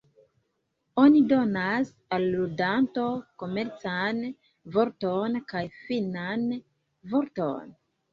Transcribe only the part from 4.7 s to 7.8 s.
vorton kaj finan vorton.